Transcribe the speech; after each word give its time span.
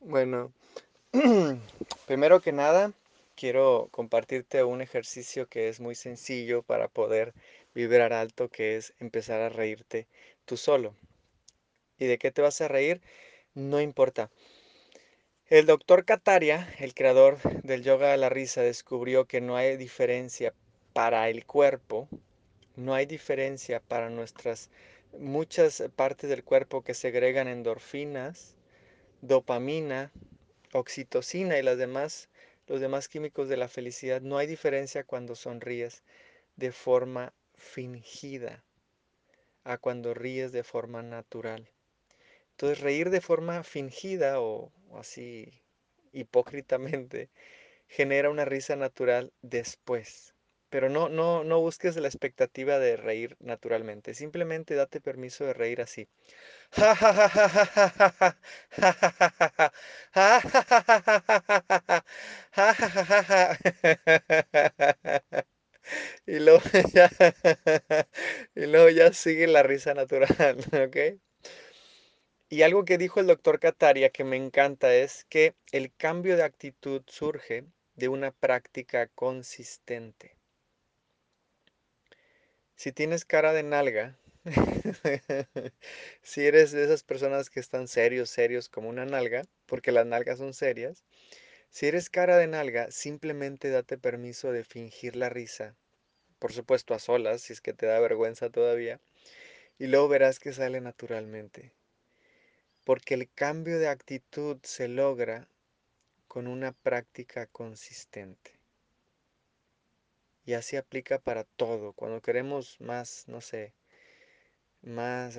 Bueno, 0.00 0.50
primero 2.06 2.40
que 2.40 2.52
nada, 2.52 2.94
quiero 3.36 3.88
compartirte 3.90 4.64
un 4.64 4.80
ejercicio 4.80 5.46
que 5.46 5.68
es 5.68 5.78
muy 5.78 5.94
sencillo 5.94 6.62
para 6.62 6.88
poder 6.88 7.34
vibrar 7.74 8.14
alto, 8.14 8.48
que 8.48 8.76
es 8.76 8.94
empezar 8.98 9.42
a 9.42 9.50
reírte 9.50 10.06
tú 10.46 10.56
solo. 10.56 10.94
¿Y 11.98 12.06
de 12.06 12.16
qué 12.16 12.30
te 12.30 12.40
vas 12.40 12.62
a 12.62 12.68
reír? 12.68 13.02
No 13.52 13.78
importa. 13.78 14.30
El 15.48 15.66
doctor 15.66 16.06
Kataria, 16.06 16.66
el 16.78 16.94
creador 16.94 17.38
del 17.62 17.82
yoga 17.82 18.10
de 18.10 18.16
la 18.16 18.30
risa, 18.30 18.62
descubrió 18.62 19.26
que 19.26 19.42
no 19.42 19.56
hay 19.56 19.76
diferencia 19.76 20.54
para 20.94 21.28
el 21.28 21.44
cuerpo, 21.44 22.08
no 22.74 22.94
hay 22.94 23.04
diferencia 23.04 23.80
para 23.80 24.08
nuestras 24.08 24.70
muchas 25.18 25.82
partes 25.94 26.30
del 26.30 26.42
cuerpo 26.42 26.80
que 26.82 26.94
segregan 26.94 27.48
endorfinas, 27.48 28.56
dopamina, 29.20 30.12
oxitocina 30.72 31.58
y 31.58 31.62
las 31.62 31.78
demás, 31.78 32.28
los 32.66 32.80
demás 32.80 33.08
químicos 33.08 33.48
de 33.48 33.56
la 33.56 33.68
felicidad. 33.68 34.20
No 34.20 34.38
hay 34.38 34.46
diferencia 34.46 35.04
cuando 35.04 35.34
sonríes 35.34 36.02
de 36.56 36.72
forma 36.72 37.32
fingida 37.54 38.64
a 39.64 39.78
cuando 39.78 40.14
ríes 40.14 40.52
de 40.52 40.64
forma 40.64 41.02
natural. 41.02 41.68
Entonces 42.52 42.80
reír 42.80 43.10
de 43.10 43.20
forma 43.20 43.62
fingida 43.64 44.40
o, 44.40 44.72
o 44.88 44.98
así 44.98 45.62
hipócritamente 46.12 47.30
genera 47.88 48.30
una 48.30 48.44
risa 48.44 48.76
natural 48.76 49.32
después. 49.42 50.34
Pero 50.70 50.88
no, 50.88 51.08
no, 51.08 51.44
no 51.44 51.60
busques 51.60 51.96
la 51.96 52.08
expectativa 52.08 52.78
de 52.78 52.96
reír 52.96 53.36
naturalmente. 53.40 54.14
Simplemente 54.14 54.74
date 54.74 55.00
permiso 55.00 55.44
de 55.44 55.54
reír 55.54 55.80
así. 55.82 56.08
Y 66.26 66.38
luego 66.38 66.60
ya, 66.94 67.10
y 68.54 68.66
luego 68.66 68.88
ya 68.90 69.12
sigue 69.12 69.46
la 69.46 69.62
risa 69.62 69.94
natural, 69.94 70.58
¿ok? 70.72 70.96
Y 72.50 72.62
algo 72.62 72.84
que 72.84 72.98
dijo 72.98 73.20
el 73.20 73.26
doctor 73.26 73.58
Kataria 73.60 74.10
que 74.10 74.24
me 74.24 74.36
encanta 74.36 74.94
es 74.94 75.24
que 75.30 75.54
el 75.72 75.94
cambio 75.94 76.36
de 76.36 76.42
actitud 76.42 77.02
surge 77.06 77.64
de 77.94 78.08
una 78.08 78.30
práctica 78.30 79.06
consistente. 79.08 80.36
Si 82.80 82.92
tienes 82.92 83.26
cara 83.26 83.52
de 83.52 83.62
nalga, 83.62 84.16
si 86.22 86.46
eres 86.46 86.72
de 86.72 86.82
esas 86.82 87.02
personas 87.02 87.50
que 87.50 87.60
están 87.60 87.88
serios, 87.88 88.30
serios 88.30 88.70
como 88.70 88.88
una 88.88 89.04
nalga, 89.04 89.42
porque 89.66 89.92
las 89.92 90.06
nalgas 90.06 90.38
son 90.38 90.54
serias, 90.54 91.04
si 91.68 91.88
eres 91.88 92.08
cara 92.08 92.38
de 92.38 92.46
nalga, 92.46 92.90
simplemente 92.90 93.68
date 93.68 93.98
permiso 93.98 94.50
de 94.50 94.64
fingir 94.64 95.14
la 95.14 95.28
risa, 95.28 95.76
por 96.38 96.54
supuesto 96.54 96.94
a 96.94 96.98
solas, 96.98 97.42
si 97.42 97.52
es 97.52 97.60
que 97.60 97.74
te 97.74 97.84
da 97.84 98.00
vergüenza 98.00 98.48
todavía, 98.48 98.98
y 99.78 99.88
luego 99.88 100.08
verás 100.08 100.40
que 100.40 100.54
sale 100.54 100.80
naturalmente. 100.80 101.74
Porque 102.86 103.12
el 103.12 103.28
cambio 103.30 103.78
de 103.78 103.88
actitud 103.88 104.56
se 104.62 104.88
logra 104.88 105.48
con 106.28 106.46
una 106.46 106.72
práctica 106.72 107.44
consistente. 107.44 108.59
Y 110.44 110.54
así 110.54 110.76
aplica 110.76 111.18
para 111.18 111.44
todo. 111.44 111.92
Cuando 111.92 112.20
queremos 112.22 112.80
más, 112.80 113.24
no 113.28 113.40
sé, 113.40 113.74
más 114.82 115.34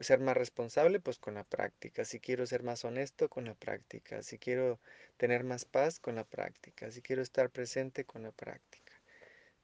ser 0.00 0.18
más 0.20 0.36
responsable, 0.36 1.00
pues 1.00 1.18
con 1.18 1.34
la 1.34 1.44
práctica. 1.44 2.04
Si 2.04 2.20
quiero 2.20 2.46
ser 2.46 2.62
más 2.62 2.84
honesto, 2.84 3.28
con 3.28 3.44
la 3.44 3.54
práctica. 3.54 4.22
Si 4.22 4.38
quiero 4.38 4.80
tener 5.16 5.44
más 5.44 5.64
paz, 5.64 6.00
con 6.00 6.16
la 6.16 6.24
práctica. 6.24 6.90
Si 6.90 7.02
quiero 7.02 7.22
estar 7.22 7.50
presente, 7.50 8.04
con 8.04 8.22
la 8.22 8.32
práctica. 8.32 8.92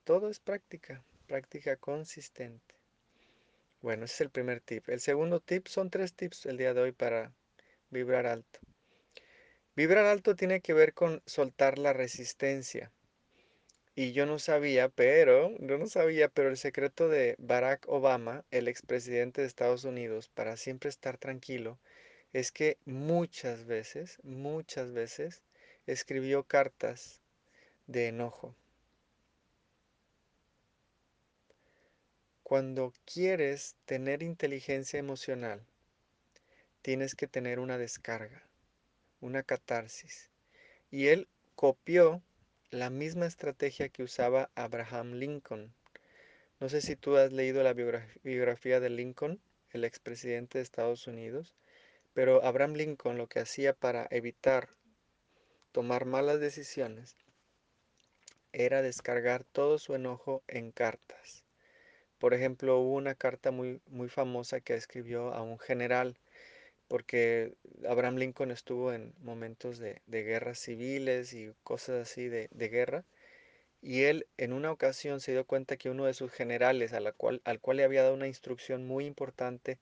Todo 0.04 0.30
es 0.30 0.40
práctica, 0.40 1.04
práctica 1.26 1.76
consistente. 1.76 2.74
Bueno, 3.80 4.04
ese 4.06 4.14
es 4.14 4.20
el 4.22 4.30
primer 4.30 4.60
tip. 4.60 4.88
El 4.88 5.00
segundo 5.00 5.40
tip 5.40 5.66
son 5.68 5.90
tres 5.90 6.14
tips 6.14 6.46
el 6.46 6.56
día 6.56 6.74
de 6.74 6.80
hoy 6.80 6.92
para 6.92 7.32
vibrar 7.90 8.26
alto. 8.26 8.60
Vibrar 9.76 10.06
alto 10.06 10.34
tiene 10.34 10.60
que 10.60 10.74
ver 10.74 10.94
con 10.94 11.22
soltar 11.26 11.78
la 11.78 11.92
resistencia. 11.92 12.90
Y 14.00 14.12
yo 14.12 14.26
no 14.26 14.38
sabía, 14.38 14.88
pero, 14.88 15.50
yo 15.58 15.76
no 15.76 15.88
sabía, 15.88 16.28
pero 16.28 16.50
el 16.50 16.56
secreto 16.56 17.08
de 17.08 17.34
Barack 17.36 17.84
Obama, 17.88 18.44
el 18.52 18.68
expresidente 18.68 19.40
de 19.40 19.48
Estados 19.48 19.82
Unidos, 19.82 20.28
para 20.28 20.56
siempre 20.56 20.88
estar 20.88 21.18
tranquilo, 21.18 21.80
es 22.32 22.52
que 22.52 22.78
muchas 22.84 23.64
veces, 23.64 24.20
muchas 24.22 24.92
veces, 24.92 25.42
escribió 25.88 26.44
cartas 26.44 27.20
de 27.88 28.06
enojo. 28.06 28.54
Cuando 32.44 32.94
quieres 33.04 33.74
tener 33.84 34.22
inteligencia 34.22 35.00
emocional, 35.00 35.60
tienes 36.82 37.16
que 37.16 37.26
tener 37.26 37.58
una 37.58 37.78
descarga, 37.78 38.44
una 39.20 39.42
catarsis. 39.42 40.30
Y 40.92 41.08
él 41.08 41.26
copió 41.56 42.22
la 42.70 42.90
misma 42.90 43.24
estrategia 43.24 43.88
que 43.88 44.02
usaba 44.02 44.50
Abraham 44.54 45.14
Lincoln. 45.14 45.72
No 46.60 46.68
sé 46.68 46.82
si 46.82 46.96
tú 46.96 47.16
has 47.16 47.32
leído 47.32 47.62
la 47.62 47.72
biografía 47.72 48.78
de 48.78 48.90
Lincoln, 48.90 49.40
el 49.70 49.84
expresidente 49.84 50.58
de 50.58 50.64
Estados 50.64 51.06
Unidos, 51.06 51.54
pero 52.12 52.44
Abraham 52.44 52.74
Lincoln 52.74 53.16
lo 53.16 53.26
que 53.26 53.40
hacía 53.40 53.72
para 53.72 54.06
evitar 54.10 54.68
tomar 55.72 56.04
malas 56.04 56.40
decisiones 56.40 57.16
era 58.52 58.82
descargar 58.82 59.44
todo 59.44 59.78
su 59.78 59.94
enojo 59.94 60.42
en 60.46 60.70
cartas. 60.70 61.44
Por 62.18 62.34
ejemplo, 62.34 62.78
hubo 62.80 62.96
una 62.96 63.14
carta 63.14 63.50
muy, 63.50 63.80
muy 63.86 64.10
famosa 64.10 64.60
que 64.60 64.74
escribió 64.74 65.32
a 65.32 65.42
un 65.42 65.58
general, 65.58 66.18
porque 66.88 67.54
Abraham 67.88 68.16
Lincoln 68.16 68.50
estuvo 68.50 68.92
en 68.92 69.14
momentos 69.20 69.78
de, 69.78 70.02
guerras 70.06 70.58
civiles 70.58 71.34
y 71.34 71.52
cosas 71.62 72.08
así 72.08 72.28
de, 72.28 72.48
guerra, 72.50 73.04
y 73.80 74.04
él 74.04 74.26
en 74.38 74.52
una 74.52 74.72
ocasión 74.72 75.20
se 75.20 75.32
dio 75.32 75.46
cuenta 75.46 75.76
que 75.76 75.90
uno 75.90 76.06
de 76.06 76.14
sus 76.14 76.32
generales, 76.32 76.92
al 76.92 77.14
cual 77.14 77.76
le 77.76 77.84
había 77.84 78.02
dado 78.02 78.14
una 78.14 78.26
instrucción 78.26 78.86
muy 78.86 79.06
importante, 79.06 79.78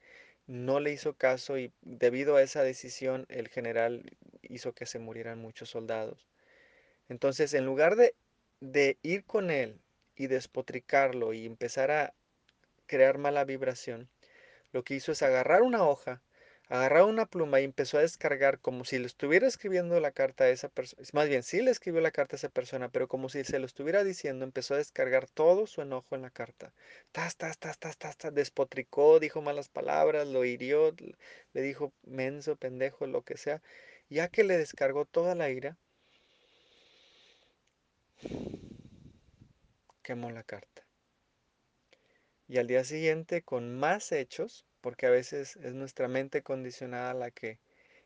no 0.47 0.81
le 0.81 0.93
hizo 0.93 1.15
caso 1.15 1.59
y 1.59 1.73
debido 1.83 2.37
a 2.37 2.43
esa 2.43 2.63
decisión 2.63 3.27
el 3.29 3.49
general 3.49 4.17
hizo 4.43 4.75
que 4.75 4.87
se 4.87 4.99
murieran 4.99 5.41
muchos 5.41 5.71
soldados. 5.71 6.29
Entonces, 7.09 7.55
en 7.55 7.65
lugar 7.65 7.97
de, 7.97 8.15
de 8.61 8.99
ir 9.03 9.25
con 9.25 9.51
él 9.51 9.81
y 10.17 10.29
despotricarlo 10.29 11.33
y 11.33 11.47
empezar 11.47 11.91
a 11.91 12.15
crear 12.87 13.19
mala 13.19 13.45
vibración, 13.45 14.09
lo 14.73 14.85
que 14.85 14.95
hizo 14.95 15.13
es 15.13 15.23
agarrar 15.23 15.63
una 15.63 15.87
hoja, 15.87 16.23
agarrar 16.69 17.05
una 17.05 17.27
pluma 17.27 17.61
y 17.61 17.65
empezó 17.65 17.99
a 17.99 18.03
descargar 18.03 18.59
como 18.59 18.85
si 18.85 18.99
le 18.99 19.07
estuviera 19.07 19.47
escribiendo 19.47 19.99
la 20.01 20.11
carta 20.11 20.45
a 20.45 20.49
esa 20.51 20.69
persona. 20.69 21.03
Más 21.13 21.29
bien, 21.29 21.43
sí 21.43 21.63
le 21.63 21.71
escribió 21.71 22.01
la 22.01 22.11
carta 22.11 22.37
a 22.37 22.39
esa 22.39 22.49
persona, 22.49 22.89
pero 22.89 23.09
como 23.09 23.29
si 23.29 23.45
se 23.45 23.59
lo 23.59 23.67
estuviera 23.67 24.05
diciendo, 24.05 24.45
empezó 24.45 24.75
a 24.75 24.79
descargar 24.79 25.29
todo 25.29 25.67
su 25.67 25.83
enojo 25.83 26.15
en 26.17 26.23
la 26.23 26.31
carta. 26.31 26.73
Tas, 27.13 27.37
tas, 27.37 27.59
tas, 27.59 27.79
tas, 27.79 27.97
tas, 27.99 28.17
tas, 28.17 28.35
despotricó, 28.35 29.21
dijo 29.21 29.41
malas 29.43 29.69
palabras, 29.69 30.27
lo 30.27 30.45
hirió, 30.45 30.95
le 31.53 31.63
dijo 31.63 31.93
menso, 32.05 32.57
pendejo, 32.57 33.07
lo 33.07 33.23
que 33.23 33.37
sea. 33.37 33.63
Ya 34.09 34.29
que 34.29 34.45
le 34.45 34.59
descargó 34.59 35.05
toda 35.05 35.35
la 35.35 35.51
ira, 35.51 35.77
quemó 40.03 40.31
la 40.31 40.43
carta. 40.43 40.87
Y 42.49 42.59
al 42.59 42.67
día 42.69 42.85
siguiente, 42.85 43.43
con 43.43 43.77
más 43.77 44.13
hechos, 44.13 44.66
porque 44.81 45.07
a 45.07 45.11
veces 45.11 45.57
es 45.57 45.75
nuestra 45.75 46.09
mente 46.09 46.43
condicionada 46.43 47.15
la 47.15 47.31
que 47.31 47.59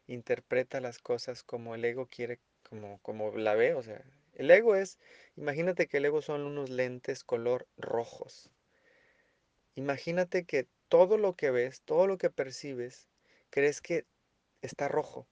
interpreta 0.06 0.80
las 0.80 0.98
cosas 0.98 1.42
como 1.42 1.74
el 1.74 1.84
ego 1.84 2.06
quiere, 2.06 2.41
como, 2.68 2.98
como 3.03 3.36
la 3.36 3.54
ve. 3.54 3.74
O 3.74 3.83
sea, 3.83 4.03
el 4.34 4.50
ego 4.50 4.74
es, 4.74 4.98
imagínate 5.36 5.86
que 5.86 5.98
el 5.98 6.06
ego 6.06 6.22
son 6.22 6.42
unos 6.42 6.71
lentes 6.71 7.24
color 7.24 7.66
rojos. 7.77 8.50
Imagínate 9.74 10.44
que 10.44 10.66
todo 10.89 11.16
lo 11.16 11.36
que 11.36 11.50
ves, 11.50 11.83
todo 11.83 12.06
lo 12.06 12.18
que 12.18 12.30
percibes, 12.30 13.09
crees 13.50 13.80
que 13.80 14.04
está 14.62 14.89
rojo. 14.89 15.27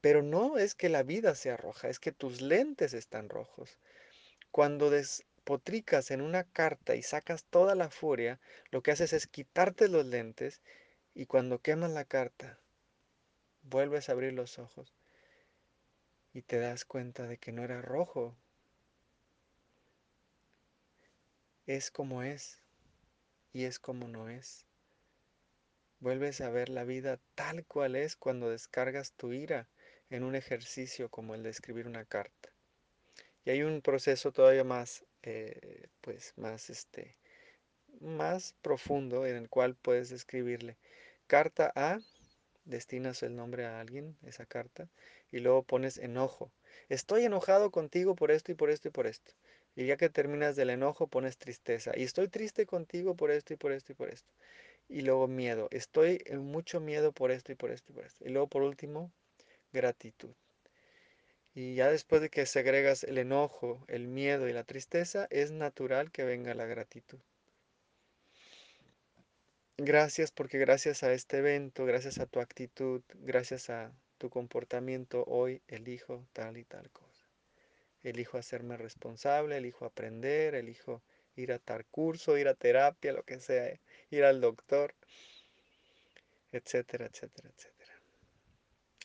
Pero 0.00 0.22
no 0.22 0.58
es 0.58 0.74
que 0.74 0.88
la 0.88 1.02
vida 1.02 1.34
sea 1.34 1.56
roja, 1.56 1.88
es 1.88 1.98
que 1.98 2.12
tus 2.12 2.40
lentes 2.40 2.94
están 2.94 3.28
rojos. 3.28 3.78
Cuando 4.50 4.90
des, 4.90 5.24
potricas 5.48 6.10
en 6.10 6.20
una 6.20 6.44
carta 6.44 6.94
y 6.94 7.02
sacas 7.02 7.46
toda 7.46 7.74
la 7.74 7.88
furia, 7.88 8.38
lo 8.70 8.82
que 8.82 8.90
haces 8.90 9.14
es 9.14 9.26
quitarte 9.26 9.88
los 9.88 10.04
lentes 10.04 10.60
y 11.14 11.24
cuando 11.24 11.62
quemas 11.62 11.90
la 11.90 12.04
carta, 12.04 12.60
vuelves 13.62 14.10
a 14.10 14.12
abrir 14.12 14.34
los 14.34 14.58
ojos 14.58 14.94
y 16.34 16.42
te 16.42 16.58
das 16.58 16.84
cuenta 16.84 17.26
de 17.26 17.38
que 17.38 17.52
no 17.52 17.64
era 17.64 17.80
rojo. 17.80 18.36
Es 21.64 21.90
como 21.90 22.22
es 22.22 22.60
y 23.54 23.64
es 23.64 23.78
como 23.78 24.06
no 24.06 24.28
es. 24.28 24.66
Vuelves 25.98 26.42
a 26.42 26.50
ver 26.50 26.68
la 26.68 26.84
vida 26.84 27.20
tal 27.34 27.64
cual 27.64 27.96
es 27.96 28.16
cuando 28.16 28.50
descargas 28.50 29.14
tu 29.14 29.32
ira. 29.32 29.66
en 30.10 30.24
un 30.24 30.34
ejercicio 30.34 31.08
como 31.08 31.34
el 31.34 31.42
de 31.42 31.48
escribir 31.48 31.86
una 31.86 32.04
carta. 32.04 32.50
Y 33.46 33.50
hay 33.50 33.62
un 33.62 33.80
proceso 33.80 34.30
todavía 34.30 34.64
más, 34.64 35.06
eh, 35.22 35.88
pues 36.00 36.32
más, 36.36 36.70
este, 36.70 37.16
más 38.00 38.54
profundo 38.62 39.26
en 39.26 39.36
el 39.36 39.48
cual 39.48 39.74
puedes 39.76 40.10
escribirle 40.12 40.76
carta 41.26 41.72
a, 41.74 42.00
destinas 42.64 43.22
el 43.22 43.36
nombre 43.36 43.66
a 43.66 43.80
alguien, 43.80 44.16
esa 44.24 44.46
carta, 44.46 44.88
y 45.30 45.38
luego 45.40 45.62
pones 45.62 45.98
enojo. 45.98 46.50
Estoy 46.88 47.24
enojado 47.24 47.70
contigo 47.70 48.14
por 48.14 48.30
esto 48.30 48.52
y 48.52 48.54
por 48.54 48.70
esto 48.70 48.88
y 48.88 48.90
por 48.90 49.06
esto. 49.06 49.32
Y 49.76 49.86
ya 49.86 49.96
que 49.96 50.08
terminas 50.08 50.56
del 50.56 50.70
enojo 50.70 51.06
pones 51.06 51.38
tristeza. 51.38 51.92
Y 51.96 52.02
estoy 52.02 52.28
triste 52.28 52.66
contigo 52.66 53.14
por 53.14 53.30
esto 53.30 53.54
y 53.54 53.56
por 53.56 53.72
esto 53.72 53.92
y 53.92 53.94
por 53.94 54.08
esto. 54.10 54.32
Y 54.88 55.02
luego 55.02 55.28
miedo. 55.28 55.68
Estoy 55.70 56.22
en 56.26 56.40
mucho 56.40 56.80
miedo 56.80 57.12
por 57.12 57.30
esto 57.30 57.52
y 57.52 57.54
por 57.54 57.70
esto 57.70 57.92
y 57.92 57.94
por 57.94 58.04
esto. 58.06 58.24
Y 58.24 58.30
luego 58.30 58.48
por 58.48 58.62
último, 58.62 59.12
gratitud. 59.72 60.34
Y 61.60 61.74
ya 61.74 61.90
después 61.90 62.22
de 62.22 62.30
que 62.30 62.46
segregas 62.46 63.02
el 63.02 63.18
enojo, 63.18 63.84
el 63.88 64.06
miedo 64.06 64.48
y 64.48 64.52
la 64.52 64.62
tristeza, 64.62 65.26
es 65.28 65.50
natural 65.50 66.12
que 66.12 66.22
venga 66.22 66.54
la 66.54 66.66
gratitud. 66.66 67.18
Gracias 69.76 70.30
porque 70.30 70.58
gracias 70.58 71.02
a 71.02 71.12
este 71.12 71.38
evento, 71.38 71.84
gracias 71.84 72.20
a 72.20 72.26
tu 72.26 72.38
actitud, 72.38 73.02
gracias 73.12 73.70
a 73.70 73.90
tu 74.18 74.30
comportamiento, 74.30 75.24
hoy 75.26 75.60
elijo 75.66 76.24
tal 76.32 76.58
y 76.58 76.64
tal 76.64 76.92
cosa. 76.92 77.26
Elijo 78.04 78.38
hacerme 78.38 78.76
responsable, 78.76 79.56
elijo 79.56 79.84
aprender, 79.84 80.54
elijo 80.54 81.02
ir 81.34 81.50
a 81.50 81.58
tal 81.58 81.84
curso, 81.86 82.38
ir 82.38 82.46
a 82.46 82.54
terapia, 82.54 83.12
lo 83.12 83.24
que 83.24 83.40
sea, 83.40 83.76
ir 84.10 84.22
al 84.22 84.40
doctor, 84.40 84.94
etcétera, 86.52 87.06
etcétera, 87.06 87.48
etcétera. 87.48 87.77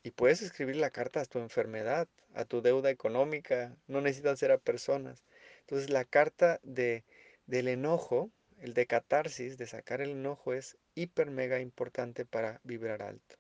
Y 0.03 0.11
puedes 0.11 0.41
escribir 0.41 0.75
la 0.75 0.89
carta 0.89 1.21
a 1.21 1.25
tu 1.25 1.39
enfermedad, 1.39 2.09
a 2.33 2.43
tu 2.43 2.61
deuda 2.61 2.89
económica, 2.89 3.73
no 3.87 4.01
necesitan 4.01 4.35
ser 4.35 4.51
a 4.51 4.57
personas. 4.57 5.23
Entonces 5.61 5.89
la 5.89 6.03
carta 6.03 6.59
de, 6.61 7.05
del 7.47 7.69
enojo, 7.69 8.29
el 8.59 8.73
de 8.73 8.85
catarsis, 8.85 9.57
de 9.57 9.65
sacar 9.65 10.01
el 10.01 10.11
enojo, 10.11 10.53
es 10.53 10.77
hiper 10.93 11.31
mega 11.31 11.61
importante 11.61 12.25
para 12.25 12.59
vibrar 12.63 13.01
alto. 13.01 13.37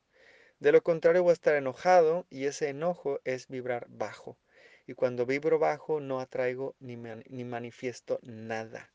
De 0.59 0.71
lo 0.71 0.81
contrario 0.81 1.23
voy 1.23 1.31
a 1.31 1.33
estar 1.33 1.55
enojado 1.55 2.25
y 2.29 2.45
ese 2.45 2.69
enojo 2.69 3.19
es 3.25 3.49
vibrar 3.49 3.85
bajo. 3.89 4.37
Y 4.87 4.93
cuando 4.93 5.25
vibro 5.25 5.59
bajo 5.59 5.99
no 5.99 6.21
atraigo 6.21 6.75
ni, 6.79 6.95
ni 6.95 7.43
manifiesto 7.43 8.19
nada. 8.23 8.93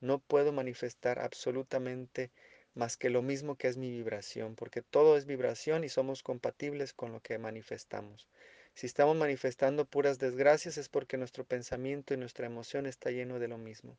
No 0.00 0.18
puedo 0.18 0.52
manifestar 0.52 1.18
absolutamente 1.18 2.30
más 2.80 2.96
que 2.96 3.10
lo 3.10 3.20
mismo 3.20 3.56
que 3.56 3.68
es 3.68 3.76
mi 3.76 3.90
vibración, 3.90 4.54
porque 4.54 4.80
todo 4.80 5.18
es 5.18 5.26
vibración 5.26 5.84
y 5.84 5.90
somos 5.90 6.22
compatibles 6.22 6.94
con 6.94 7.12
lo 7.12 7.20
que 7.20 7.36
manifestamos. 7.36 8.26
Si 8.72 8.86
estamos 8.86 9.14
manifestando 9.16 9.84
puras 9.84 10.18
desgracias 10.18 10.78
es 10.78 10.88
porque 10.88 11.18
nuestro 11.18 11.44
pensamiento 11.44 12.14
y 12.14 12.16
nuestra 12.16 12.46
emoción 12.46 12.86
está 12.86 13.10
lleno 13.10 13.38
de 13.38 13.48
lo 13.48 13.58
mismo. 13.58 13.98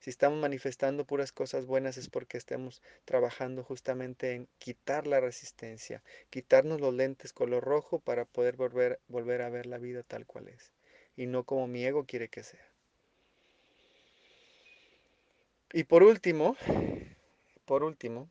Si 0.00 0.08
estamos 0.08 0.40
manifestando 0.40 1.04
puras 1.04 1.32
cosas 1.32 1.66
buenas 1.66 1.98
es 1.98 2.08
porque 2.08 2.38
estamos 2.38 2.80
trabajando 3.04 3.62
justamente 3.62 4.32
en 4.32 4.48
quitar 4.56 5.06
la 5.06 5.20
resistencia, 5.20 6.02
quitarnos 6.30 6.80
los 6.80 6.94
lentes 6.94 7.34
color 7.34 7.62
rojo 7.62 7.98
para 7.98 8.24
poder 8.24 8.56
volver, 8.56 9.00
volver 9.06 9.42
a 9.42 9.50
ver 9.50 9.66
la 9.66 9.76
vida 9.76 10.02
tal 10.02 10.24
cual 10.24 10.48
es, 10.48 10.72
y 11.14 11.26
no 11.26 11.44
como 11.44 11.66
mi 11.66 11.84
ego 11.84 12.06
quiere 12.06 12.28
que 12.28 12.42
sea. 12.42 12.66
Y 15.74 15.84
por 15.84 16.02
último, 16.02 16.56
por 17.64 17.82
último, 17.82 18.30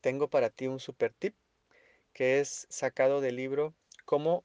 tengo 0.00 0.28
para 0.28 0.50
ti 0.50 0.66
un 0.66 0.80
super 0.80 1.12
tip 1.12 1.34
que 2.12 2.40
es 2.40 2.66
sacado 2.70 3.20
del 3.20 3.36
libro 3.36 3.74
Cómo 4.04 4.44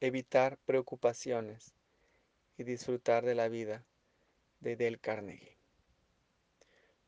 evitar 0.00 0.58
preocupaciones 0.64 1.74
y 2.56 2.64
disfrutar 2.64 3.24
de 3.24 3.34
la 3.34 3.48
vida 3.48 3.84
de 4.60 4.76
Del 4.76 5.00
Carnegie. 5.00 5.56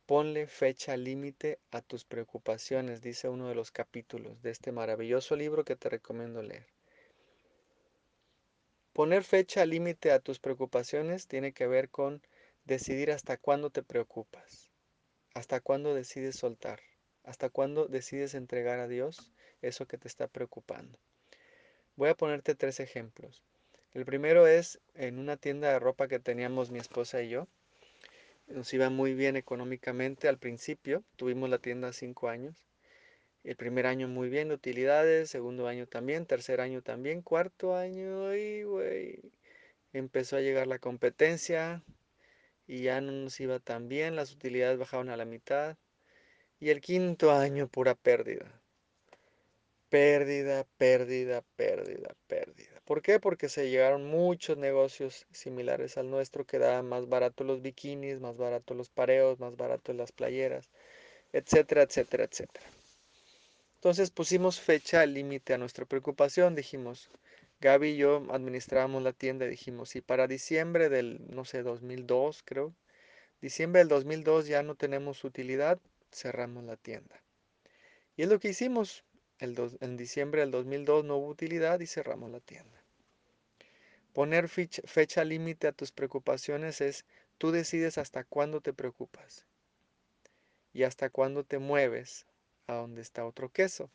Ponle 0.07 0.47
fecha 0.47 0.97
límite 0.97 1.59
a 1.71 1.83
tus 1.83 2.05
preocupaciones, 2.05 3.03
dice 3.03 3.29
uno 3.29 3.49
de 3.49 3.55
los 3.55 3.71
capítulos 3.71 4.41
de 4.43 4.51
este 4.51 4.73
maravilloso 4.73 5.37
libro 5.37 5.65
que 5.65 5.77
te 5.77 5.89
recomiendo 5.89 6.43
leer. 6.43 6.67
Poner 8.93 9.23
fecha 9.23 9.65
límite 9.67 10.11
a 10.11 10.19
tus 10.19 10.41
preocupaciones 10.41 11.29
tiene 11.29 11.53
que 11.53 11.67
ver 11.67 11.91
con 11.91 12.23
decidir 12.65 13.13
hasta 13.13 13.37
cuándo 13.37 13.71
te 13.71 13.83
preocupas. 13.83 14.73
¿Hasta 15.39 15.61
cuándo 15.61 15.95
decides 15.95 16.35
soltar? 16.35 16.81
¿Hasta 17.23 17.49
cuándo 17.49 17.87
decides 17.87 18.35
entregar 18.35 18.81
a 18.81 18.89
Dios 18.89 19.31
eso 19.63 19.87
que 19.87 19.97
te 19.97 20.09
está 20.09 20.27
preocupando? 20.27 20.99
Voy 21.95 22.09
a 22.09 22.17
ponerte 22.17 22.57
tres 22.57 22.81
ejemplos. 22.81 23.45
El 23.93 24.05
primero 24.05 24.49
es 24.49 24.81
en 24.95 25.17
una 25.17 25.37
tienda 25.37 25.71
de 25.71 25.79
ropa 25.79 26.09
que 26.09 26.19
teníamos 26.19 26.73
mi 26.73 26.81
esposa 26.81 27.23
y 27.23 27.29
yo. 27.29 27.47
Nos 28.49 28.75
iba 28.75 28.91
muy 28.91 29.15
bien 29.15 29.37
económicamente 29.37 30.27
al 30.27 30.39
principio. 30.39 31.05
Tuvimos 31.15 31.49
la 31.49 31.59
tienda 31.59 31.93
cinco 31.93 32.29
años. 32.29 32.67
El 33.45 33.55
primer 33.55 33.87
año 33.87 34.09
muy 34.09 34.29
bien, 34.29 34.51
utilidades. 34.51 35.31
Segundo 35.31 35.69
año 35.69 35.87
también. 35.87 36.27
Tercer 36.27 36.61
año 36.61 36.83
también. 36.83 37.23
Cuarto 37.23 37.77
año, 37.77 38.35
y 38.35 38.65
güey. 38.65 39.21
Empezó 39.93 40.37
a 40.37 40.41
llegar 40.41 40.67
la 40.67 40.81
competencia 40.81 41.85
y 42.69 42.83
ya 42.83 43.01
no 43.01 43.11
nos 43.11 43.41
iba 43.41 43.59
tan 43.59 43.89
bien, 43.89 44.15
las 44.15 44.31
utilidades 44.33 44.79
bajaron 44.79 45.09
a 45.09 45.17
la 45.17 45.25
mitad. 45.25 45.77
Y 46.61 46.69
el 46.69 46.81
quinto 46.83 47.33
año, 47.33 47.67
pura 47.67 47.95
pérdida. 47.95 48.61
Pérdida, 49.89 50.67
pérdida, 50.77 51.43
pérdida, 51.57 52.15
pérdida. 52.27 52.83
¿Por 52.85 53.01
qué? 53.01 53.19
Porque 53.21 53.49
se 53.49 53.71
llegaron 53.71 54.05
muchos 54.05 54.59
negocios 54.59 55.27
similares 55.33 55.97
al 55.97 56.11
nuestro 56.11 56.45
que 56.45 56.59
daban 56.59 56.87
más 56.87 57.09
barato 57.09 57.43
los 57.43 57.63
bikinis, 57.63 58.21
más 58.21 58.37
barato 58.37 58.75
los 58.75 58.91
pareos, 58.91 59.41
más 59.41 59.57
barato 59.57 59.95
las 59.95 60.13
playeras, 60.13 60.69
etcétera, 61.33 61.83
etcétera, 61.83 62.25
etcétera. 62.25 62.67
Entonces 63.77 64.11
pusimos 64.11 64.61
fecha 64.61 65.07
límite 65.07 65.55
a 65.55 65.59
nuestra 65.59 65.87
preocupación, 65.87 66.55
dijimos, 66.55 67.09
Gaby 67.61 67.89
y 67.89 67.97
yo 67.97 68.25
administrábamos 68.31 69.03
la 69.03 69.13
tienda 69.13 69.47
y 69.47 69.51
dijimos, 69.51 69.91
si 69.91 70.01
para 70.01 70.29
diciembre 70.29 70.89
del, 70.89 71.21
no 71.29 71.45
sé, 71.45 71.63
2002 71.63 72.43
creo, 72.45 72.73
diciembre 73.41 73.81
del 73.81 73.89
2002 73.89 74.47
ya 74.47 74.63
no 74.63 74.77
tenemos 74.77 75.25
utilidad, 75.25 75.81
cerramos 76.13 76.65
la 76.65 76.77
tienda. 76.77 77.21
Y 78.17 78.23
es 78.23 78.29
lo 78.29 78.39
que 78.39 78.49
hicimos. 78.49 79.05
El 79.39 79.57
en 79.81 79.97
diciembre 79.97 80.41
del 80.41 80.51
2002 80.51 81.05
no 81.05 81.17
hubo 81.17 81.29
utilidad 81.29 81.79
y 81.81 81.87
cerramos 81.87 82.31
la 82.31 82.41
tienda. 82.41 82.83
Poner 84.13 84.49
fecha, 84.49 84.83
fecha 84.85 85.23
límite 85.25 85.69
a 85.69 85.73
tus 85.73 85.93
preocupaciones 85.93 86.81
es 86.81 87.05
tú 87.39 87.53
decides 87.53 87.99
hasta 87.99 88.25
cuándo 88.25 88.61
te 88.61 88.73
preocupas 88.73 89.47
y 90.73 90.83
hasta 90.83 91.11
cuándo 91.11 91.45
te 91.45 91.59
mueves 91.59 92.27
a 92.67 92.75
donde 92.75 93.03
está 93.03 93.25
otro 93.25 93.49
queso. 93.51 93.91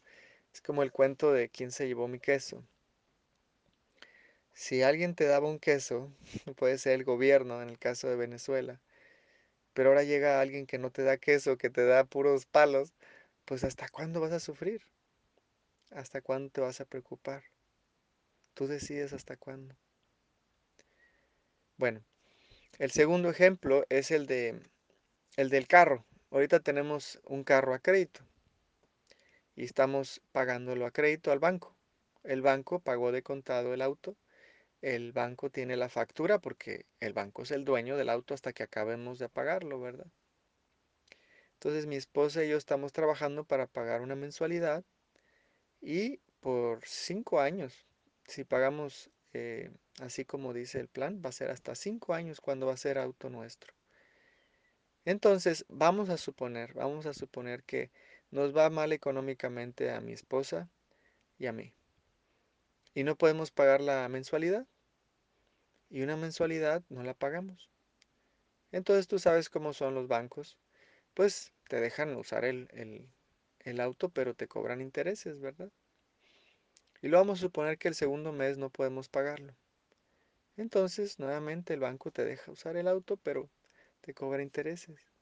Es 0.53 0.61
como 0.61 0.83
el 0.83 0.91
cuento 0.91 1.33
de 1.33 1.49
quién 1.49 1.71
se 1.71 1.87
llevó 1.87 2.07
mi 2.07 2.19
queso. 2.19 2.63
Si 4.63 4.81
alguien 4.81 5.13
te 5.13 5.25
daba 5.25 5.49
un 5.49 5.59
queso, 5.59 6.09
puede 6.55 6.77
ser 6.77 6.93
el 6.93 7.03
gobierno 7.03 7.61
en 7.61 7.67
el 7.67 7.77
caso 7.77 8.07
de 8.07 8.15
Venezuela, 8.15 8.79
pero 9.73 9.89
ahora 9.89 10.03
llega 10.03 10.39
alguien 10.39 10.67
que 10.67 10.77
no 10.77 10.89
te 10.89 11.03
da 11.03 11.17
queso, 11.17 11.57
que 11.57 11.69
te 11.69 11.83
da 11.83 12.05
puros 12.05 12.45
palos, 12.45 12.93
pues 13.43 13.65
¿hasta 13.65 13.89
cuándo 13.89 14.21
vas 14.21 14.31
a 14.31 14.39
sufrir? 14.39 14.87
¿Hasta 15.91 16.21
cuándo 16.21 16.49
te 16.49 16.61
vas 16.61 16.79
a 16.79 16.85
preocupar? 16.85 17.43
Tú 18.53 18.67
decides 18.67 19.11
hasta 19.11 19.35
cuándo. 19.35 19.75
Bueno, 21.75 22.01
el 22.79 22.91
segundo 22.91 23.29
ejemplo 23.29 23.85
es 23.89 24.11
el 24.11 24.27
de 24.27 24.61
el 25.35 25.49
del 25.49 25.67
carro. 25.67 26.05
Ahorita 26.31 26.61
tenemos 26.61 27.19
un 27.25 27.43
carro 27.43 27.73
a 27.73 27.79
crédito 27.79 28.21
y 29.57 29.65
estamos 29.65 30.21
pagándolo 30.31 30.85
a 30.85 30.91
crédito 30.91 31.33
al 31.33 31.39
banco. 31.39 31.75
El 32.23 32.41
banco 32.41 32.79
pagó 32.79 33.11
de 33.11 33.23
contado 33.23 33.73
el 33.73 33.81
auto 33.81 34.15
el 34.83 35.13
banco 35.13 35.49
tiene 35.49 35.77
la 35.77 35.87
factura 35.87 36.39
porque 36.39 36.85
el 36.99 37.13
banco 37.13 37.43
es 37.43 37.51
el 37.51 37.63
dueño 37.63 37.95
del 37.95 38.09
auto 38.09 38.33
hasta 38.33 38.51
que 38.51 38.63
acabemos 38.63 39.17
de 39.17 39.29
pagarlo, 39.29 39.79
¿verdad? 39.79 40.07
Entonces 41.53 41.85
mi 41.85 41.95
esposa 41.95 42.43
y 42.43 42.49
yo 42.49 42.57
estamos 42.57 42.91
trabajando 42.91 43.45
para 43.45 43.65
pagar 43.65 44.01
una 44.01 44.15
mensualidad 44.15 44.83
y 45.79 46.19
por 46.41 46.81
cinco 46.85 47.39
años, 47.39 47.87
si 48.27 48.43
pagamos 48.43 49.09
eh, 49.31 49.71
así 50.01 50.25
como 50.25 50.51
dice 50.51 50.81
el 50.81 50.89
plan, 50.89 51.21
va 51.25 51.29
a 51.29 51.31
ser 51.33 51.49
hasta 51.49 51.75
cinco 51.75 52.13
años 52.13 52.41
cuando 52.41 52.67
va 52.67 52.73
a 52.73 52.77
ser 52.77 52.97
auto 52.97 53.29
nuestro. 53.29 53.73
Entonces 55.05 55.65
vamos 55.69 56.09
a 56.09 56.17
suponer, 56.17 56.73
vamos 56.73 57.05
a 57.05 57.13
suponer 57.13 57.63
que 57.63 57.89
nos 58.31 58.53
va 58.55 58.69
mal 58.69 58.91
económicamente 58.91 59.91
a 59.91 60.01
mi 60.01 60.11
esposa 60.11 60.69
y 61.37 61.45
a 61.45 61.53
mí. 61.53 61.73
Y 62.93 63.05
no 63.05 63.15
podemos 63.15 63.49
pagar 63.51 63.79
la 63.79 64.09
mensualidad 64.09 64.67
y 65.93 66.01
una 66.01 66.17
mensualidad 66.17 66.83
no 66.89 67.03
la 67.03 67.13
pagamos. 67.13 67.69
Entonces 68.71 69.07
tú 69.07 69.19
sabes 69.19 69.47
cómo 69.47 69.73
son 69.73 69.93
los 69.93 70.07
bancos. 70.07 70.57
Pues 71.13 71.53
te 71.69 71.79
dejan 71.79 72.15
usar 72.15 72.45
el, 72.45 72.67
el, 73.59 73.79
auto, 73.79 74.09
pero 74.09 74.33
te 74.33 74.47
cobran 74.47 74.81
intereses, 74.81 75.39
¿verdad? 75.39 75.69
Y 77.03 77.09
lo 77.09 77.19
vamos 77.19 77.37
a 77.37 77.41
suponer 77.43 77.77
que 77.77 77.89
el 77.89 77.93
segundo 77.93 78.31
mes 78.33 78.57
no 78.57 78.71
podemos 78.71 79.07
pagarlo. 79.07 79.55
Entonces, 80.57 81.19
nuevamente 81.19 81.75
el 81.75 81.81
banco 81.81 82.09
te 82.09 82.25
deja 82.25 82.51
usar 82.51 82.75
el 82.75 82.87
auto, 82.87 83.17
pero 83.17 83.51
te 84.01 84.15
cobra 84.15 84.41
intereses. 84.41 85.12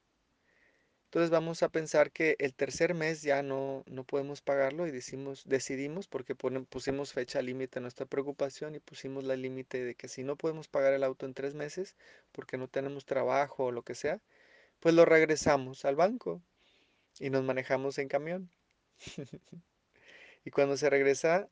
Entonces 1.12 1.30
vamos 1.30 1.62
a 1.62 1.68
pensar 1.68 2.14
que 2.14 2.38
el 2.40 2.54
tercer 2.54 2.94
mes 2.94 3.22
ya 3.22 3.44
no, 3.44 3.84
no 3.86 4.06
podemos 4.06 4.42
pagarlo 4.42 4.88
y 4.88 4.92
decimos, 4.92 5.44
decidimos, 5.46 6.08
porque 6.08 6.36
pusimos 6.36 7.12
fecha 7.12 7.42
límite 7.42 7.80
a 7.80 7.82
nuestra 7.82 8.06
preocupación 8.06 8.76
y 8.76 8.80
pusimos 8.80 9.26
la 9.26 9.36
límite 9.36 9.84
de 9.84 9.96
que 9.96 10.08
si 10.08 10.24
no 10.24 10.38
podemos 10.38 10.70
pagar 10.70 10.94
el 10.94 11.04
auto 11.04 11.26
en 11.26 11.34
tres 11.34 11.54
meses, 11.54 11.98
porque 12.32 12.58
no 12.58 12.70
tenemos 12.70 13.04
trabajo 13.04 13.66
o 13.66 13.72
lo 13.74 13.84
que 13.84 13.94
sea, 13.94 14.22
pues 14.80 14.96
lo 14.96 15.04
regresamos 15.04 15.84
al 15.84 15.98
banco 15.98 16.42
y 17.20 17.30
nos 17.30 17.44
manejamos 17.44 17.98
en 17.98 18.08
camión. 18.08 18.50
y 20.46 20.52
cuando 20.52 20.78
se 20.78 20.90
regresa 20.90 21.50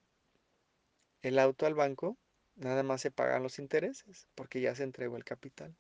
el 1.21 1.37
auto 1.37 1.65
al 1.65 1.75
banco, 1.75 2.17
nada 2.55 2.83
más 2.83 3.01
se 3.01 3.11
pagan 3.11 3.43
los 3.43 3.59
intereses, 3.59 4.25
porque 4.35 4.61
ya 4.61 4.73
se 4.73 4.83
entregó 4.83 5.17
el 5.17 5.25
capital. 5.25 5.75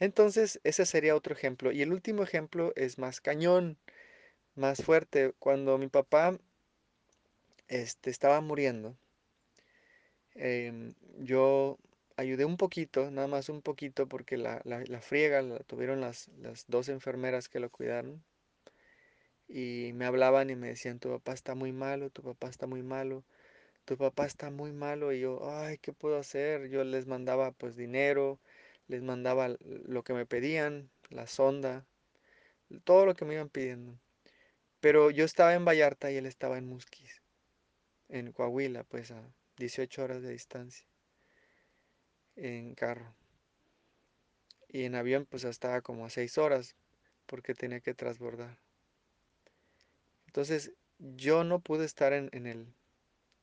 Entonces, 0.00 0.60
ese 0.64 0.86
sería 0.86 1.16
otro 1.16 1.34
ejemplo. 1.34 1.72
Y 1.72 1.82
el 1.82 1.92
último 1.92 2.22
ejemplo 2.22 2.72
es 2.76 2.98
más 2.98 3.20
cañón, 3.20 3.78
más 4.54 4.82
fuerte. 4.82 5.34
Cuando 5.38 5.78
mi 5.78 5.88
papá 5.88 6.38
este, 7.68 8.10
estaba 8.10 8.40
muriendo, 8.40 8.96
em, 10.34 10.94
yo 11.18 11.78
ayudé 12.16 12.44
un 12.44 12.56
poquito, 12.56 13.10
nada 13.10 13.28
más 13.28 13.48
un 13.48 13.62
poquito, 13.62 14.08
porque 14.08 14.36
la, 14.36 14.60
la, 14.64 15.00
friega 15.00 15.42
la 15.42 15.58
tuvieron 15.60 16.00
las, 16.00 16.28
las 16.38 16.64
dos 16.68 16.88
enfermeras 16.88 17.48
que 17.48 17.60
lo 17.60 17.70
cuidaron. 17.70 18.24
Y 19.48 19.92
me 19.94 20.06
hablaban 20.06 20.50
y 20.50 20.56
me 20.56 20.68
decían, 20.68 20.98
tu 21.00 21.10
papá 21.10 21.32
está 21.34 21.54
muy 21.54 21.72
malo, 21.72 22.10
tu 22.10 22.22
papá 22.22 22.48
está 22.48 22.66
muy 22.66 22.82
malo 22.82 23.24
tu 23.84 23.96
papá 23.98 24.26
está 24.26 24.50
muy 24.50 24.72
malo 24.72 25.12
y 25.12 25.20
yo, 25.20 25.40
ay, 25.50 25.78
¿qué 25.78 25.92
puedo 25.92 26.18
hacer? 26.18 26.68
Yo 26.68 26.84
les 26.84 27.06
mandaba 27.06 27.52
pues 27.52 27.76
dinero, 27.76 28.40
les 28.88 29.02
mandaba 29.02 29.56
lo 29.60 30.04
que 30.04 30.12
me 30.12 30.26
pedían, 30.26 30.90
la 31.10 31.26
sonda, 31.26 31.86
todo 32.84 33.06
lo 33.06 33.14
que 33.14 33.24
me 33.24 33.34
iban 33.34 33.48
pidiendo. 33.48 33.98
Pero 34.80 35.10
yo 35.10 35.24
estaba 35.24 35.54
en 35.54 35.64
Vallarta 35.64 36.10
y 36.10 36.16
él 36.16 36.26
estaba 36.26 36.58
en 36.58 36.66
Musquis, 36.66 37.22
en 38.08 38.32
Coahuila, 38.32 38.84
pues 38.84 39.10
a 39.10 39.22
18 39.56 40.02
horas 40.04 40.22
de 40.22 40.32
distancia, 40.32 40.86
en 42.36 42.74
carro. 42.74 43.14
Y 44.68 44.84
en 44.84 44.94
avión 44.94 45.26
pues 45.26 45.44
estaba 45.44 45.80
como 45.80 46.04
a 46.04 46.10
6 46.10 46.36
horas, 46.38 46.76
porque 47.26 47.54
tenía 47.54 47.80
que 47.80 47.94
transbordar. 47.94 48.58
Entonces 50.26 50.72
yo 50.98 51.44
no 51.44 51.60
pude 51.60 51.84
estar 51.84 52.12
en, 52.12 52.28
en 52.32 52.46
el, 52.46 52.74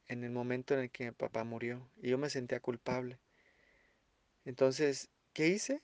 en 0.07 0.23
el 0.23 0.31
momento 0.31 0.73
en 0.73 0.81
el 0.81 0.91
que 0.91 1.05
mi 1.05 1.11
papá 1.11 1.43
murió 1.43 1.89
y 2.01 2.09
yo 2.09 2.17
me 2.17 2.29
sentía 2.29 2.59
culpable. 2.59 3.17
Entonces, 4.43 5.09
¿qué 5.33 5.47
hice? 5.47 5.81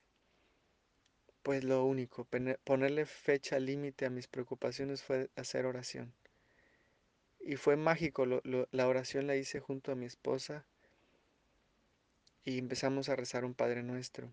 Pues 1.44 1.64
lo 1.64 1.86
único, 1.86 2.28
ponerle 2.64 3.06
fecha 3.06 3.60
límite 3.60 4.06
a 4.06 4.10
mis 4.10 4.28
preocupaciones 4.28 5.02
fue 5.02 5.30
hacer 5.36 5.66
oración. 5.66 6.14
Y 7.40 7.56
fue 7.56 7.78
mágico, 7.78 8.26
la 8.26 8.88
oración 8.88 9.28
la 9.28 9.38
hice 9.38 9.62
junto 9.62 9.92
a 9.92 9.96
mi 9.96 10.06
esposa 10.06 10.66
y 12.44 12.58
empezamos 12.58 13.08
a 13.08 13.16
rezar 13.16 13.46
un 13.46 13.54
Padre 13.54 13.84
Nuestro. 13.84 14.30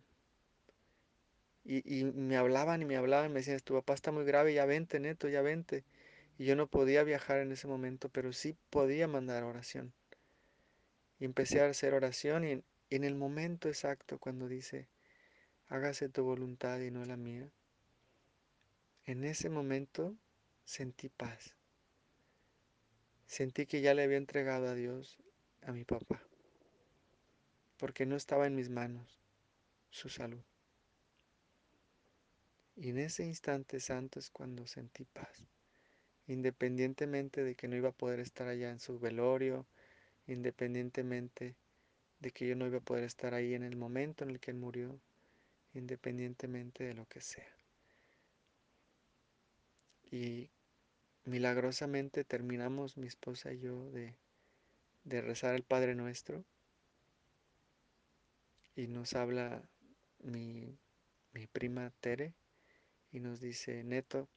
Y, 1.65 2.01
y, 2.01 2.05
me 2.05 2.37
hablaban 2.37 2.83
y 2.83 2.85
me 2.85 2.97
hablaban, 2.97 3.33
me 3.33 3.41
decían, 3.41 3.61
tu 3.61 3.75
papá 3.75 3.95
está 3.95 4.11
muy 4.11 4.25
grave, 4.25 4.53
ya 4.53 4.67
vente, 4.67 4.99
neto, 5.01 5.29
ya 5.29 5.41
vente. 5.41 5.85
Y 6.37 6.47
yo 6.47 6.57
no 6.57 6.67
podía 6.67 7.05
viajar 7.05 7.39
en 7.39 7.53
ese 7.53 7.69
momento, 7.69 8.09
pero 8.09 8.33
sí 8.33 8.57
podía 8.71 9.07
mandar 9.07 9.45
oración. 9.45 9.93
Y 11.21 11.25
empecé 11.25 11.61
a 11.61 11.69
hacer 11.69 11.95
oración 11.95 12.45
y 12.45 12.65
en 12.91 13.05
el 13.05 13.15
momento 13.15 13.69
exacto 13.69 14.19
cuando 14.19 14.49
dice, 14.49 14.89
hágase 15.75 16.09
tu 16.09 16.23
voluntad 16.23 16.79
y 16.79 16.93
no 16.93 17.05
la 17.05 17.17
mía, 17.17 17.51
en 19.07 19.25
ese 19.25 19.51
momento 19.51 20.17
sentí 20.65 21.09
paz. 21.09 21.53
Sentí 23.27 23.67
que 23.67 23.81
ya 23.81 23.93
le 23.93 24.05
había 24.05 24.19
entregado 24.19 24.69
a 24.69 24.75
Dios 24.75 25.19
a 25.63 25.73
mi 25.73 25.85
papá, 25.85 26.23
porque 27.77 28.07
no 28.07 28.15
estaba 28.15 28.47
en 28.47 28.55
mis 28.55 28.71
manos 28.71 29.21
su 29.91 30.09
salud. 30.09 30.45
Y 32.77 32.91
en 32.91 32.99
ese 32.99 33.25
instante 33.25 33.81
santo 33.81 34.21
es 34.21 34.31
cuando 34.31 34.69
sentí 34.69 35.05
paz, 35.05 35.45
independientemente 36.29 37.43
de 37.43 37.57
que 37.57 37.67
no 37.67 37.75
iba 37.75 37.89
a 37.89 37.99
poder 37.99 38.21
estar 38.21 38.47
allá 38.47 38.71
en 38.71 38.79
su 38.79 39.01
velorio, 39.01 39.67
independientemente 40.29 41.57
de 42.21 42.31
que 42.31 42.47
yo 42.47 42.55
no 42.55 42.65
iba 42.65 42.79
a 42.79 42.85
poder 42.85 43.03
estar 43.03 43.35
ahí 43.35 43.55
en 43.55 43.65
el 43.65 43.75
momento 43.75 44.23
en 44.23 44.31
el 44.31 44.39
que 44.39 44.53
él 44.53 44.57
murió, 44.57 45.01
independientemente 45.75 46.85
de 46.85 46.95
lo 46.95 47.07
que 47.07 47.21
sea. 47.21 47.57
Y 50.11 50.51
milagrosamente 51.25 52.25
terminamos 52.25 52.97
mi 52.97 53.07
esposa 53.07 53.53
y 53.53 53.61
yo 53.61 53.91
de, 53.91 54.17
rezar 55.05 55.55
el 55.55 55.65
Padre 55.65 55.95
Nuestro 55.95 56.45
y 58.77 58.87
nos 58.87 59.15
habla 59.15 59.69
mi, 60.21 60.79
mi 61.33 61.47
prima 61.47 61.91
Tere 62.01 62.35
y 63.13 63.21
nos 63.21 63.41
dice, 63.41 63.85
Neto, 63.85 64.29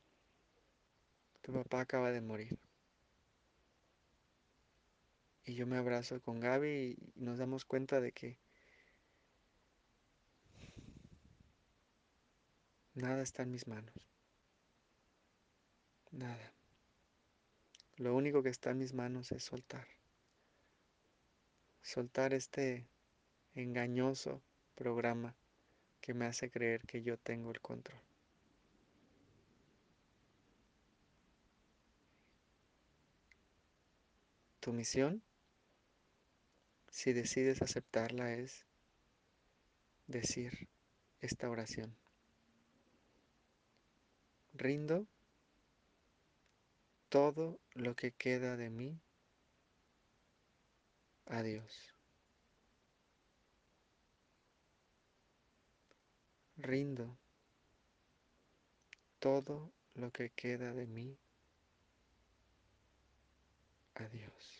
tu 1.41 1.53
papá 1.53 1.81
acaba 1.81 2.11
de 2.11 2.21
morir. 2.21 2.57
Y 5.45 5.55
yo 5.55 5.65
me 5.65 5.77
abrazo 5.77 6.21
con 6.21 6.39
Gaby 6.39 6.97
y 7.15 7.21
nos 7.21 7.37
damos 7.37 7.63
cuenta 7.63 8.01
de 8.01 8.11
que 8.11 8.37
nada 12.97 13.21
está 13.21 13.43
en 13.43 13.51
mis 13.51 13.67
manos. 13.67 13.93
Nada. 16.11 16.53
Lo 17.97 18.15
único 18.15 18.41
que 18.41 18.49
está 18.49 18.71
en 18.71 18.79
mis 18.79 18.93
manos 18.93 19.31
es 19.31 19.43
soltar. 19.43 19.87
Soltar 21.81 22.33
este 22.33 22.87
engañoso 23.53 24.41
programa 24.75 25.35
que 26.01 26.13
me 26.13 26.25
hace 26.25 26.49
creer 26.49 26.81
que 26.85 27.03
yo 27.03 27.17
tengo 27.17 27.51
el 27.51 27.61
control. 27.61 28.01
Tu 34.59 34.73
misión, 34.73 35.23
si 36.89 37.13
decides 37.13 37.61
aceptarla, 37.61 38.33
es 38.33 38.65
decir 40.07 40.67
esta 41.21 41.49
oración 41.49 41.95
rindo 44.57 45.07
todo 47.09 47.59
lo 47.73 47.95
que 47.95 48.11
queda 48.11 48.57
de 48.57 48.69
mí 48.69 48.99
a 51.27 51.43
Dios. 51.43 51.93
Rindo 56.57 57.17
todo 59.19 59.71
lo 59.93 60.11
que 60.11 60.31
queda 60.31 60.73
de 60.73 60.87
mí 60.87 61.17
a 63.93 64.07
Dios. 64.09 64.56